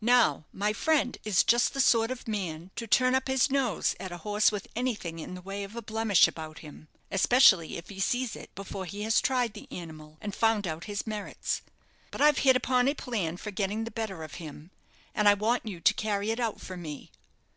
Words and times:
"Now, 0.00 0.44
my 0.52 0.72
friend 0.72 1.18
is 1.24 1.42
just 1.42 1.74
the 1.74 1.80
sort 1.80 2.12
of 2.12 2.28
man 2.28 2.70
to 2.76 2.86
turn 2.86 3.16
up 3.16 3.26
his 3.26 3.50
nose 3.50 3.96
at 3.98 4.12
a 4.12 4.18
horse 4.18 4.52
with 4.52 4.68
anything 4.76 5.18
in 5.18 5.34
the 5.34 5.40
way 5.42 5.64
of 5.64 5.74
a 5.74 5.82
blemish 5.82 6.28
about 6.28 6.60
him, 6.60 6.86
especially 7.10 7.76
if 7.76 7.88
he 7.88 7.98
sees 7.98 8.36
it 8.36 8.54
before 8.54 8.84
he 8.84 9.02
has 9.02 9.20
tried 9.20 9.54
the 9.54 9.66
animal, 9.72 10.18
and 10.20 10.36
found 10.36 10.68
out 10.68 10.84
his 10.84 11.04
merits. 11.04 11.62
But 12.12 12.20
I've 12.20 12.38
hit 12.46 12.54
upon 12.54 12.86
a 12.86 12.94
plan 12.94 13.38
for 13.38 13.50
getting 13.50 13.82
the 13.82 13.90
better 13.90 14.22
of 14.22 14.34
him, 14.34 14.70
and 15.16 15.28
I 15.28 15.34
want 15.34 15.66
you 15.66 15.80
to 15.80 15.94
carry 15.94 16.30
it 16.30 16.38
out 16.38 16.60
for 16.60 16.76
me." 16.76 17.10